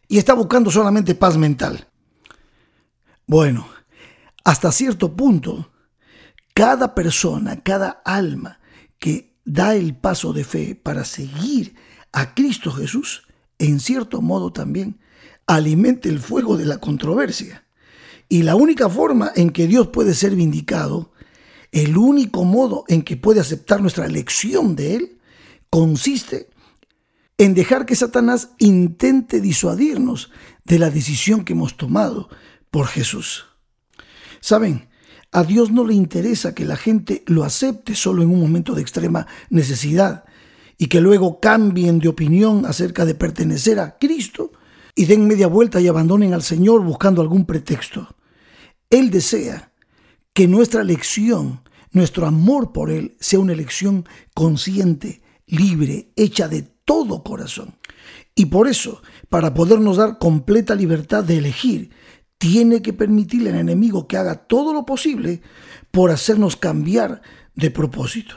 y 0.08 0.20
está 0.20 0.36
buscando 0.36 0.70
solamente 0.70 1.16
paz 1.16 1.38
mental. 1.38 1.88
Bueno, 3.26 3.68
hasta 4.44 4.72
cierto 4.72 5.16
punto, 5.16 5.72
cada 6.54 6.94
persona, 6.94 7.64
cada 7.64 7.90
alma 8.06 8.60
que 9.00 9.40
da 9.44 9.74
el 9.74 9.98
paso 9.98 10.34
de 10.34 10.44
fe 10.44 10.76
para 10.76 11.04
seguir 11.04 11.74
a 12.12 12.36
Cristo 12.36 12.72
Jesús, 12.72 13.26
en 13.66 13.80
cierto 13.80 14.22
modo 14.22 14.52
también 14.52 15.00
alimente 15.48 16.10
el 16.10 16.20
fuego 16.20 16.58
de 16.58 16.66
la 16.66 16.80
controversia. 16.80 17.66
Y 18.28 18.44
la 18.44 18.56
única 18.56 18.90
forma 18.90 19.32
en 19.36 19.52
que 19.52 19.68
Dios 19.68 19.88
puede 19.88 20.14
ser 20.14 20.36
vindicado, 20.36 21.12
el 21.72 21.98
único 21.98 22.44
modo 22.44 22.86
en 22.88 23.04
que 23.04 23.18
puede 23.18 23.40
aceptar 23.40 23.82
nuestra 23.82 24.06
elección 24.06 24.76
de 24.76 24.96
Él, 24.96 25.18
consiste 25.70 26.50
en 27.38 27.54
dejar 27.54 27.86
que 27.86 27.96
Satanás 27.96 28.50
intente 28.60 29.42
disuadirnos 29.42 30.32
de 30.64 30.80
la 30.80 30.90
decisión 30.90 31.46
que 31.46 31.54
hemos 31.54 31.78
tomado 31.78 32.30
por 32.72 32.88
Jesús. 32.88 33.46
Saben, 34.40 34.90
a 35.32 35.44
Dios 35.44 35.72
no 35.72 35.86
le 35.86 35.94
interesa 35.94 36.56
que 36.56 36.66
la 36.66 36.78
gente 36.78 37.24
lo 37.28 37.44
acepte 37.44 37.96
solo 37.96 38.24
en 38.24 38.30
un 38.30 38.40
momento 38.40 38.74
de 38.74 38.82
extrema 38.82 39.28
necesidad 39.50 40.25
y 40.78 40.88
que 40.88 41.02
luego 41.02 41.40
cambien 41.40 42.00
de 42.00 42.10
opinión 42.10 42.66
acerca 42.66 43.06
de 43.06 43.16
pertenecer 43.16 43.80
a 43.80 43.98
Cristo 43.98 44.52
y 44.96 45.06
den 45.06 45.28
media 45.28 45.48
vuelta 45.48 45.80
y 45.82 45.88
abandonen 45.88 46.34
al 46.34 46.44
Señor 46.44 46.82
buscando 46.82 47.22
algún 47.22 47.46
pretexto. 47.46 48.16
Él 48.90 49.10
desea 49.10 49.72
que 50.34 50.48
nuestra 50.48 50.82
elección, 50.82 51.62
nuestro 51.92 52.26
amor 52.26 52.72
por 52.72 52.92
Él, 52.92 53.16
sea 53.20 53.40
una 53.40 53.54
elección 53.54 54.06
consciente, 54.34 55.22
libre, 55.48 56.12
hecha 56.16 56.48
de 56.48 56.64
todo 56.86 57.24
corazón. 57.24 57.76
Y 58.36 58.48
por 58.48 58.68
eso, 58.68 59.02
para 59.30 59.54
podernos 59.54 59.98
dar 59.98 60.18
completa 60.18 60.76
libertad 60.76 61.24
de 61.24 61.38
elegir, 61.38 61.92
tiene 62.38 62.82
que 62.82 62.94
permitirle 62.94 63.50
al 63.50 63.60
enemigo 63.60 64.08
que 64.08 64.18
haga 64.18 64.36
todo 64.36 64.74
lo 64.74 64.86
posible 64.86 65.42
por 65.92 66.12
hacernos 66.12 66.58
cambiar 66.58 67.22
de 67.56 67.72
propósito. 67.72 68.36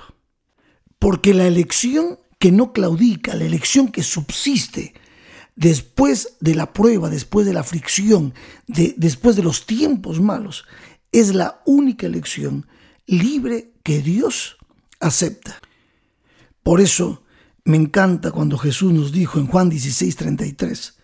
Porque 0.99 1.35
la 1.35 1.47
elección 1.47 2.19
que 2.39 2.53
no 2.53 2.73
claudica, 2.73 3.35
la 3.35 3.45
elección 3.45 3.89
que 3.89 4.03
subsiste, 4.03 4.95
después 5.57 6.37
de 6.41 6.55
la 6.55 6.73
prueba, 6.73 7.11
después 7.11 7.45
de 7.47 7.53
la 7.53 7.65
fricción, 7.65 8.33
de, 8.69 8.95
después 8.97 9.35
de 9.35 9.43
los 9.43 9.67
tiempos 9.67 10.21
malos, 10.21 10.65
es 11.11 11.35
la 11.35 11.63
única 11.67 12.07
elección 12.07 12.67
libre 13.07 13.73
que 13.83 14.01
Dios 14.01 14.57
acepta. 15.01 15.61
Por 16.63 16.81
eso 16.81 17.25
me 17.65 17.77
encanta 17.77 18.31
cuando 18.31 18.57
Jesús 18.57 18.93
nos 18.93 19.11
dijo 19.11 19.39
en 19.39 19.47
Juan 19.47 19.71
16:33, 19.71 20.95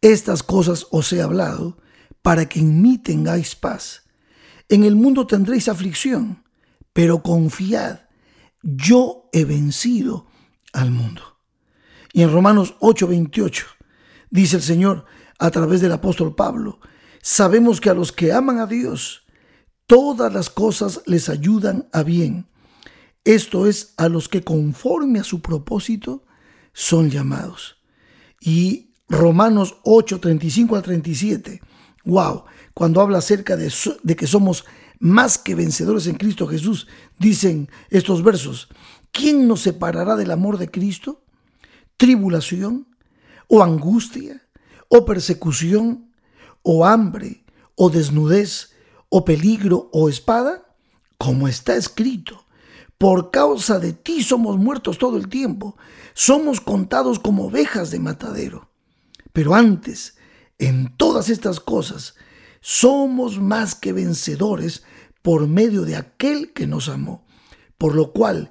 estas 0.00 0.42
cosas 0.42 0.86
os 0.90 1.12
he 1.12 1.22
hablado 1.22 1.78
para 2.22 2.48
que 2.48 2.58
en 2.60 2.82
mí 2.82 2.98
tengáis 2.98 3.54
paz. 3.54 4.02
En 4.68 4.82
el 4.82 4.96
mundo 4.96 5.26
tendréis 5.26 5.68
aflicción, 5.68 6.42
pero 6.92 7.22
confiad, 7.22 8.00
yo 8.62 9.28
he 9.32 9.44
vencido 9.44 10.26
al 10.76 10.90
mundo. 10.90 11.22
Y 12.12 12.22
en 12.22 12.32
Romanos 12.32 12.76
8:28 12.80 13.66
dice 14.30 14.56
el 14.56 14.62
Señor 14.62 15.04
a 15.38 15.50
través 15.50 15.80
del 15.80 15.92
apóstol 15.92 16.34
Pablo, 16.34 16.80
sabemos 17.20 17.80
que 17.80 17.90
a 17.90 17.94
los 17.94 18.12
que 18.12 18.32
aman 18.32 18.58
a 18.58 18.66
Dios, 18.66 19.24
todas 19.86 20.32
las 20.32 20.50
cosas 20.50 21.02
les 21.06 21.28
ayudan 21.28 21.88
a 21.92 22.02
bien. 22.02 22.46
Esto 23.24 23.66
es 23.66 23.94
a 23.96 24.08
los 24.08 24.28
que 24.28 24.42
conforme 24.42 25.18
a 25.18 25.24
su 25.24 25.40
propósito 25.40 26.24
son 26.72 27.10
llamados. 27.10 27.76
Y 28.40 28.94
Romanos 29.08 29.76
8, 29.84 30.20
35 30.20 30.76
al 30.76 30.82
37, 30.82 31.60
wow, 32.04 32.44
cuando 32.74 33.00
habla 33.00 33.18
acerca 33.18 33.56
de, 33.56 33.72
de 34.02 34.16
que 34.16 34.26
somos 34.26 34.64
más 34.98 35.38
que 35.38 35.54
vencedores 35.54 36.06
en 36.06 36.16
Cristo 36.16 36.46
Jesús, 36.46 36.86
dicen 37.18 37.68
estos 37.90 38.22
versos, 38.22 38.68
¿quién 39.16 39.48
nos 39.48 39.62
separará 39.62 40.16
del 40.16 40.30
amor 40.30 40.58
de 40.58 40.70
Cristo? 40.70 41.24
¿Tribulación? 41.96 42.86
o 43.48 43.62
angustia, 43.62 44.42
o 44.88 45.04
persecución, 45.04 46.12
o 46.62 46.84
hambre, 46.84 47.44
o 47.74 47.90
desnudez, 47.90 48.72
o 49.08 49.24
peligro, 49.24 49.88
o 49.92 50.08
espada? 50.08 50.66
Como 51.18 51.48
está 51.48 51.76
escrito, 51.76 52.46
por 52.98 53.30
causa 53.30 53.78
de 53.78 53.92
ti 53.92 54.22
somos 54.22 54.58
muertos 54.58 54.98
todo 54.98 55.16
el 55.16 55.28
tiempo, 55.28 55.76
somos 56.14 56.60
contados 56.60 57.18
como 57.18 57.46
ovejas 57.46 57.90
de 57.90 58.00
matadero. 58.00 58.70
Pero 59.32 59.54
antes, 59.54 60.16
en 60.58 60.96
todas 60.96 61.28
estas 61.28 61.60
cosas, 61.60 62.14
somos 62.60 63.38
más 63.38 63.74
que 63.74 63.92
vencedores 63.92 64.82
por 65.22 65.46
medio 65.46 65.82
de 65.82 65.96
aquel 65.96 66.52
que 66.52 66.66
nos 66.66 66.88
amó, 66.88 67.26
por 67.78 67.94
lo 67.94 68.12
cual 68.12 68.50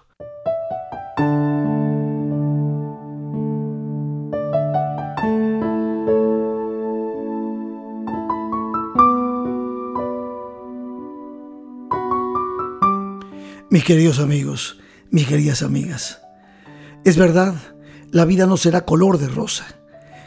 Mis 13.71 13.85
queridos 13.85 14.19
amigos, 14.19 14.79
mis 15.11 15.25
queridas 15.27 15.61
amigas, 15.61 16.19
es 17.05 17.15
verdad, 17.15 17.55
la 18.11 18.25
vida 18.25 18.45
no 18.45 18.57
será 18.57 18.83
color 18.83 19.17
de 19.17 19.29
rosa. 19.29 19.65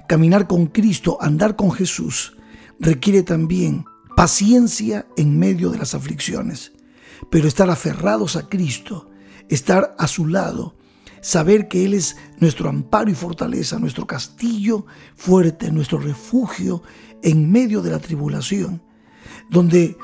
Caminar 0.08 0.46
con 0.46 0.68
Cristo, 0.68 1.18
andar 1.20 1.54
con 1.54 1.70
Jesús, 1.70 2.38
requiere 2.80 3.22
también 3.22 3.84
paciencia 4.16 5.04
en 5.18 5.38
medio 5.38 5.68
de 5.68 5.76
las 5.76 5.94
aflicciones, 5.94 6.72
pero 7.30 7.46
estar 7.46 7.68
aferrados 7.68 8.36
a 8.36 8.48
Cristo, 8.48 9.10
estar 9.50 9.94
a 9.98 10.08
su 10.08 10.26
lado, 10.26 10.74
saber 11.20 11.68
que 11.68 11.84
Él 11.84 11.92
es 11.92 12.16
nuestro 12.38 12.70
amparo 12.70 13.10
y 13.10 13.14
fortaleza, 13.14 13.78
nuestro 13.78 14.06
castillo 14.06 14.86
fuerte, 15.16 15.70
nuestro 15.70 15.98
refugio 15.98 16.82
en 17.22 17.52
medio 17.52 17.82
de 17.82 17.90
la 17.90 17.98
tribulación, 17.98 18.82
donde 19.50 19.98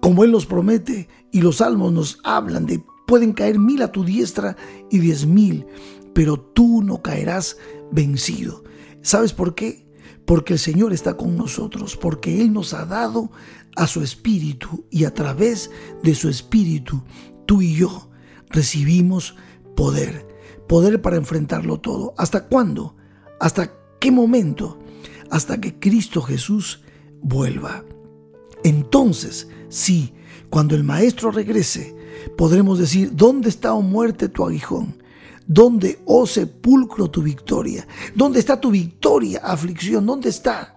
como 0.00 0.24
Él 0.24 0.32
nos 0.32 0.46
promete 0.46 1.08
y 1.32 1.40
los 1.40 1.56
salmos 1.56 1.92
nos 1.92 2.20
hablan 2.24 2.66
de 2.66 2.82
pueden 3.06 3.32
caer 3.32 3.58
mil 3.58 3.82
a 3.82 3.90
tu 3.90 4.04
diestra 4.04 4.56
y 4.90 4.98
diez 4.98 5.26
mil, 5.26 5.66
pero 6.12 6.38
tú 6.38 6.82
no 6.82 7.00
caerás 7.02 7.56
vencido. 7.90 8.62
¿Sabes 9.00 9.32
por 9.32 9.54
qué? 9.54 9.88
Porque 10.26 10.52
el 10.52 10.58
Señor 10.58 10.92
está 10.92 11.16
con 11.16 11.36
nosotros, 11.36 11.96
porque 11.96 12.42
Él 12.42 12.52
nos 12.52 12.74
ha 12.74 12.84
dado 12.84 13.30
a 13.76 13.86
su 13.86 14.02
Espíritu 14.02 14.84
y 14.90 15.04
a 15.04 15.14
través 15.14 15.70
de 16.02 16.14
su 16.14 16.28
Espíritu, 16.28 17.02
tú 17.46 17.62
y 17.62 17.76
yo 17.76 18.10
recibimos 18.50 19.36
poder, 19.74 20.26
poder 20.68 21.00
para 21.00 21.16
enfrentarlo 21.16 21.80
todo. 21.80 22.12
¿Hasta 22.18 22.46
cuándo? 22.46 22.94
¿Hasta 23.40 23.72
qué 24.00 24.10
momento? 24.10 24.78
Hasta 25.30 25.60
que 25.60 25.78
Cristo 25.78 26.20
Jesús 26.20 26.82
vuelva. 27.22 27.84
Entonces, 28.64 29.48
sí, 29.68 30.12
cuando 30.50 30.74
el 30.74 30.84
Maestro 30.84 31.30
regrese, 31.30 31.94
podremos 32.36 32.78
decir, 32.78 33.14
¿dónde 33.14 33.48
está, 33.48 33.74
oh 33.74 33.82
muerte, 33.82 34.28
tu 34.28 34.44
aguijón? 34.44 35.02
¿Dónde, 35.46 36.00
oh 36.04 36.26
sepulcro, 36.26 37.10
tu 37.10 37.22
victoria? 37.22 37.86
¿Dónde 38.14 38.38
está 38.38 38.60
tu 38.60 38.70
victoria, 38.70 39.40
aflicción? 39.42 40.04
¿Dónde 40.04 40.28
está? 40.28 40.76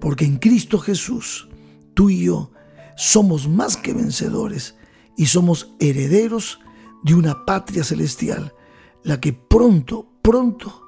Porque 0.00 0.24
en 0.24 0.36
Cristo 0.36 0.78
Jesús, 0.78 1.48
tú 1.94 2.10
y 2.10 2.24
yo 2.24 2.52
somos 2.96 3.48
más 3.48 3.76
que 3.76 3.94
vencedores 3.94 4.74
y 5.16 5.26
somos 5.26 5.74
herederos 5.80 6.60
de 7.02 7.14
una 7.14 7.44
patria 7.44 7.82
celestial, 7.82 8.52
la 9.04 9.20
que 9.20 9.32
pronto, 9.32 10.12
pronto 10.22 10.82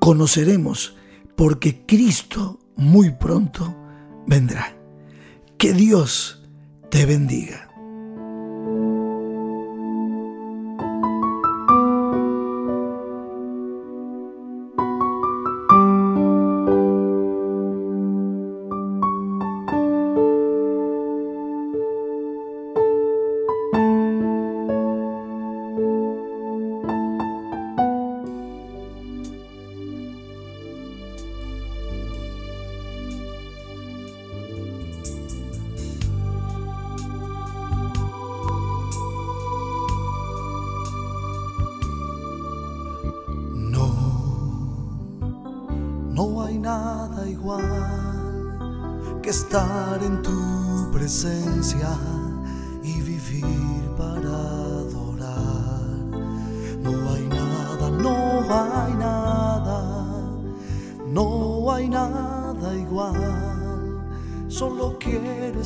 conoceremos, 0.00 0.96
porque 1.36 1.84
Cristo 1.86 2.60
muy 2.76 3.10
pronto 3.10 3.74
vendrá. 4.26 4.76
Que 5.56 5.72
Dios 5.72 6.37
te 6.90 7.04
bendiga. 7.06 7.67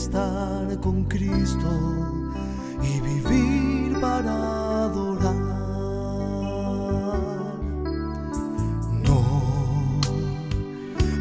Estar 0.03 0.81
con 0.81 1.05
Cristo 1.05 1.71
y 2.83 3.01
vivir 3.01 4.01
para 4.01 4.33
adorar. 4.87 5.53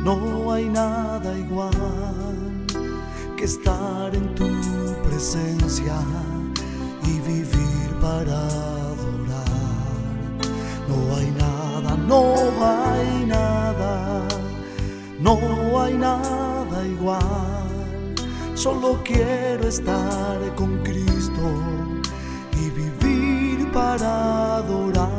No 0.03 0.51
hay 0.51 0.67
nada 0.67 1.37
igual 1.37 2.65
que 3.37 3.45
estar 3.45 4.15
en 4.15 4.33
tu 4.33 4.49
presencia 5.03 5.97
y 7.03 7.19
vivir 7.19 7.89
para 8.01 8.35
adorar. 8.93 9.61
No 10.89 10.97
hay 11.17 11.29
nada, 11.45 11.91
no 12.11 12.21
hay 12.73 13.25
nada, 13.27 14.27
no 15.19 15.81
hay 15.81 15.93
nada 15.93 16.87
igual. 16.87 17.50
Solo 18.61 19.01
quiero 19.03 19.67
estar 19.67 20.39
con 20.53 20.83
Cristo 20.83 21.41
y 22.61 22.69
vivir 22.69 23.71
para 23.71 24.57
adorar. 24.57 25.09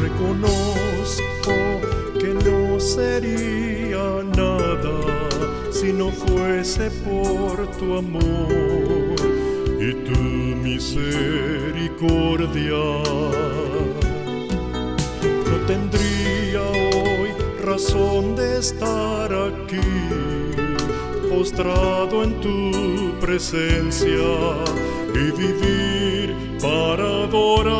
Reconozco 0.00 1.54
que 2.18 2.34
no 2.44 2.80
sería 2.80 4.24
nada 4.36 4.98
si 5.70 5.92
no 5.92 6.10
fuese 6.10 6.90
por 7.06 7.70
tu 7.78 7.96
amor 7.96 9.14
y 9.78 9.94
tu 10.06 10.18
misericordia. 10.66 12.82
No 15.48 15.56
tendría 15.68 16.15
razón 17.76 18.34
de 18.36 18.58
estar 18.58 19.30
aquí, 19.30 19.86
postrado 21.28 22.24
en 22.24 22.40
tu 22.40 23.20
presencia 23.20 24.30
y 25.12 25.30
vivir 25.42 26.56
para 26.62 27.04
adorar. 27.24 27.74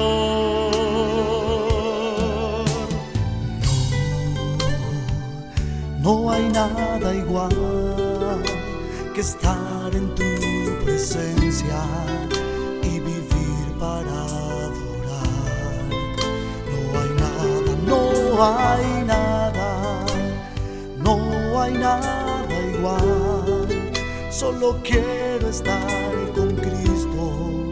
No 6.03 6.31
hay 6.31 6.47
nada 6.51 7.15
igual 7.15 8.43
que 9.15 9.23
estar 9.23 9.95
en 9.95 10.15
tu 10.15 10.31
presencia 10.85 11.81
y 12.83 13.01
vivir 13.01 13.67
para 13.81 14.15
adorar. 14.67 15.89
No 16.71 17.01
hay 17.01 17.11
nada, 17.25 17.73
no 17.87 18.45
hay 18.45 18.96
solo 24.31 24.79
quiero 24.83 25.49
estar 25.49 26.33
con 26.35 26.55
Cristo 26.57 27.65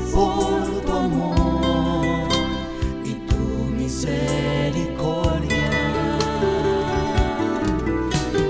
por 0.00 0.80
tu 0.86 0.92
amor 0.92 2.28
y 3.04 3.12
tu 3.26 3.44
misericordia. 3.76 5.70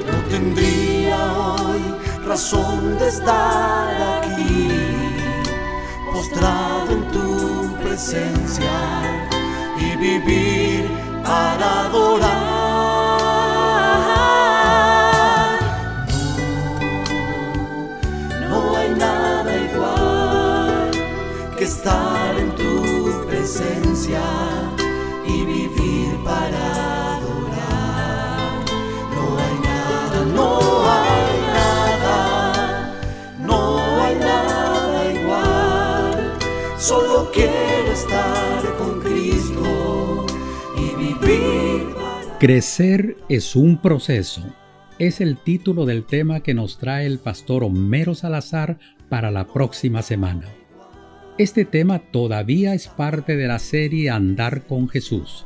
No 0.06 0.18
tendría 0.30 1.16
hoy 1.56 1.82
razón 2.26 2.98
de 2.98 3.08
estar 3.08 3.94
aquí, 4.18 4.68
postrado 6.12 6.92
en 6.92 7.08
tu 7.08 7.74
presencia 7.82 8.72
y 9.78 9.96
vivir 9.96 10.88
para 11.24 11.86
adorar. 11.86 12.61
Y 25.26 25.44
vivir 25.44 26.16
para 26.24 27.16
adorar. 27.16 28.64
No 29.14 29.38
hay 29.38 29.58
nada, 29.62 30.24
no 30.26 30.58
hay 30.90 31.40
nada, 31.54 33.00
no 33.40 34.02
hay 34.02 34.14
nada 34.16 35.12
igual. 35.12 36.38
Solo 36.78 37.30
quiero 37.32 37.92
estar 37.92 38.76
con 38.76 39.00
Cristo 39.00 40.26
y 40.76 40.94
vivir 40.96 41.94
Crecer 42.38 43.16
es 43.28 43.56
un 43.56 43.78
proceso. 43.78 44.42
Es 44.98 45.20
el 45.20 45.38
título 45.38 45.86
del 45.86 46.04
tema 46.04 46.40
que 46.40 46.54
nos 46.54 46.78
trae 46.78 47.06
el 47.06 47.18
pastor 47.18 47.64
Homero 47.64 48.14
Salazar 48.14 48.78
para 49.08 49.30
la 49.30 49.46
próxima 49.46 50.02
semana. 50.02 50.46
Este 51.42 51.64
tema 51.64 51.98
todavía 51.98 52.72
es 52.72 52.86
parte 52.86 53.36
de 53.36 53.48
la 53.48 53.58
serie 53.58 54.10
Andar 54.10 54.64
con 54.68 54.88
Jesús. 54.88 55.44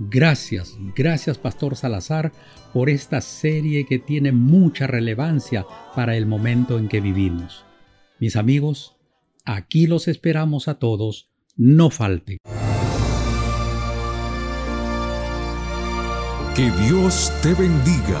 Gracias, 0.00 0.76
gracias 0.96 1.38
Pastor 1.38 1.76
Salazar 1.76 2.32
por 2.72 2.90
esta 2.90 3.20
serie 3.20 3.86
que 3.86 4.00
tiene 4.00 4.32
mucha 4.32 4.88
relevancia 4.88 5.64
para 5.94 6.16
el 6.16 6.26
momento 6.26 6.80
en 6.80 6.88
que 6.88 7.00
vivimos. 7.00 7.64
Mis 8.18 8.34
amigos, 8.34 8.96
aquí 9.44 9.86
los 9.86 10.08
esperamos 10.08 10.66
a 10.66 10.80
todos, 10.80 11.30
no 11.56 11.90
falte. 11.90 12.38
Que 16.56 16.72
Dios 16.88 17.32
te 17.40 17.54
bendiga. 17.54 18.20